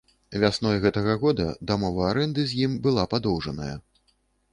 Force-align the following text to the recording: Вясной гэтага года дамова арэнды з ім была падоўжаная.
Вясной 0.43 0.77
гэтага 0.85 1.13
года 1.23 1.45
дамова 1.71 2.07
арэнды 2.13 2.47
з 2.53 2.65
ім 2.69 2.73
была 2.87 3.05
падоўжаная. 3.13 3.69